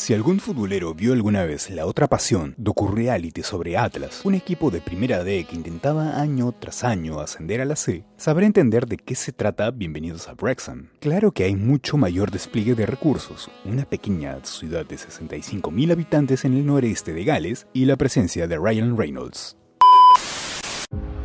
[0.00, 4.80] Si algún futbolero vio alguna vez La Otra Pasión, docu-reality sobre Atlas, un equipo de
[4.80, 9.14] primera D que intentaba año tras año ascender a la C, sabrá entender de qué
[9.14, 10.88] se trata Bienvenidos a Wrexham.
[11.00, 16.54] Claro que hay mucho mayor despliegue de recursos, una pequeña ciudad de 65.000 habitantes en
[16.54, 19.54] el noreste de Gales y la presencia de Ryan Reynolds.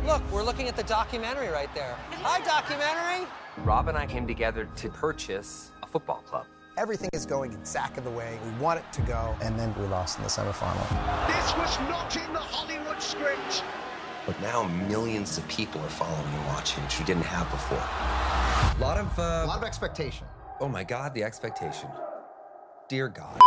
[0.04, 1.96] Look, we're looking at the documentary right there.
[2.22, 3.26] Hi, documentary.
[3.64, 6.44] Rob and I came together to purchase a football club.
[6.78, 9.34] Everything is going exactly the way we want it to go.
[9.40, 10.86] And then we lost in the semifinal.
[11.26, 13.64] This was not in the Hollywood script.
[14.26, 17.78] But now millions of people are following and watching, which we didn't have before.
[17.78, 20.26] A lot of, uh, A lot of expectation.
[20.60, 21.88] oh my God, the expectation.
[22.90, 23.40] Dear God.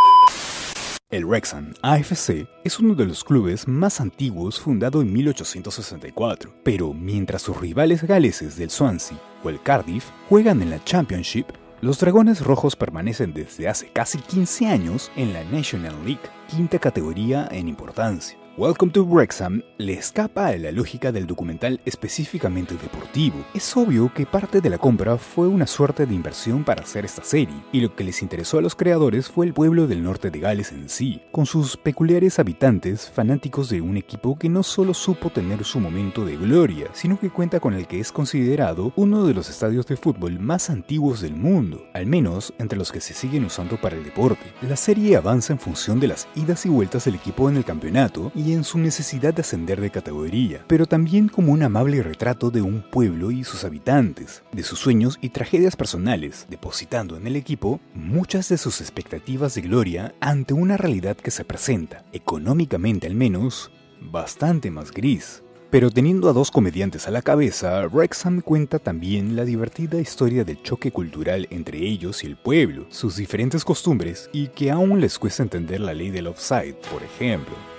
[1.12, 7.42] El Wrexham AFC es uno de los clubes más antiguos fundado en 1864, pero mientras
[7.44, 11.48] sus rivales galeses del Swansea o el Cardiff juegan en la Championship,
[11.82, 17.48] los Dragones Rojos permanecen desde hace casi 15 años en la National League, quinta categoría
[17.52, 18.39] en importancia.
[18.60, 23.38] Welcome to Wrexham le escapa a la lógica del documental específicamente deportivo.
[23.54, 27.24] Es obvio que parte de la compra fue una suerte de inversión para hacer esta
[27.24, 30.42] serie, y lo que les interesó a los creadores fue el pueblo del norte de
[30.42, 35.30] Gales en sí, con sus peculiares habitantes fanáticos de un equipo que no solo supo
[35.30, 39.36] tener su momento de gloria, sino que cuenta con el que es considerado uno de
[39.36, 43.46] los estadios de fútbol más antiguos del mundo, al menos entre los que se siguen
[43.46, 44.52] usando para el deporte.
[44.64, 48.34] La serie avanza en función de las idas y vueltas del equipo en el campeonato
[48.36, 52.62] y en su necesidad de ascender de categoría, pero también como un amable retrato de
[52.62, 57.80] un pueblo y sus habitantes, de sus sueños y tragedias personales, depositando en el equipo
[57.94, 63.72] muchas de sus expectativas de gloria ante una realidad que se presenta, económicamente al menos,
[64.02, 65.44] bastante más gris.
[65.70, 70.64] Pero teniendo a dos comediantes a la cabeza, Wrexham cuenta también la divertida historia del
[70.64, 75.44] choque cultural entre ellos y el pueblo, sus diferentes costumbres y que aún les cuesta
[75.44, 77.79] entender la ley del offside, por ejemplo.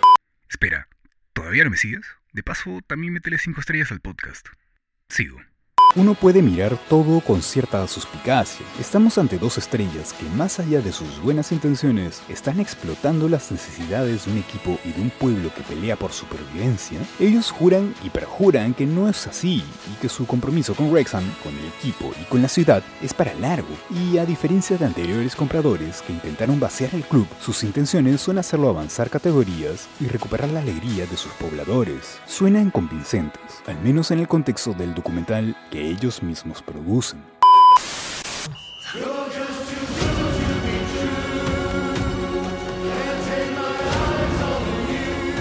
[0.62, 0.89] Espera,
[1.33, 2.05] ¿todavía no me sigues?
[2.34, 4.46] De paso, también métele 5 estrellas al podcast.
[5.08, 5.40] Sigo.
[5.96, 8.64] Uno puede mirar todo con cierta suspicacia.
[8.78, 14.24] Estamos ante dos estrellas que, más allá de sus buenas intenciones, están explotando las necesidades
[14.24, 17.00] de un equipo y de un pueblo que pelea por supervivencia.
[17.18, 21.52] Ellos juran y perjuran que no es así y que su compromiso con Wrexham, con
[21.58, 23.74] el equipo y con la ciudad es para largo.
[23.90, 28.68] Y a diferencia de anteriores compradores que intentaron vaciar el club, sus intenciones son hacerlo
[28.68, 32.20] avanzar categorías y recuperar la alegría de sus pobladores.
[32.27, 37.24] Suenan convincentes, al menos en el contexto del documental que ellos mismos producen.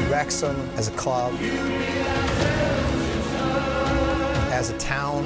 [0.09, 1.33] Wrexham as a club,
[4.51, 5.25] as a town,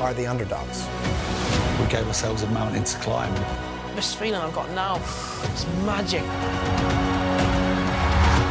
[0.00, 0.86] are the underdogs.
[1.80, 3.34] We gave ourselves a mountain to climb.
[3.96, 4.96] This feeling I've got now,
[5.44, 6.22] it's magic.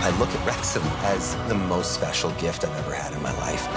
[0.04, 3.68] I look at Wrexham as the most special gift I've ever had in my life.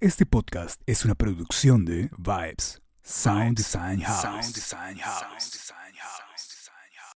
[0.00, 4.74] Este podcast es una producción de Vibes, Sound Design House.